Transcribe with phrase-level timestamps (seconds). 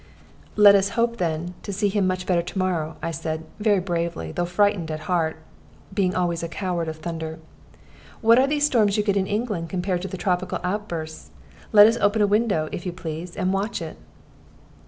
[0.55, 4.31] "Let us hope, then to see him much better to morrow," I said, very bravely,
[4.31, 5.35] though frightened at heart,
[5.93, 7.37] being always a coward of thunder.
[8.21, 11.29] "What are these storms you get in England compared to the tropical outbursts?
[11.71, 13.97] Let us open the window, if you please, and watch it."